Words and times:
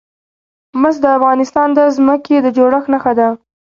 مس 0.81 0.95
د 1.03 1.05
افغانستان 1.17 1.67
د 1.77 1.79
ځمکې 1.97 2.35
د 2.41 2.47
جوړښت 2.57 2.87
نښه 2.93 3.13
ده. 3.19 3.29